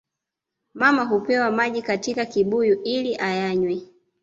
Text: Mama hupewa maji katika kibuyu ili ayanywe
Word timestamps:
Mama 0.73 1.03
hupewa 1.03 1.51
maji 1.51 1.81
katika 1.81 2.25
kibuyu 2.25 2.81
ili 2.83 3.15
ayanywe 3.19 3.81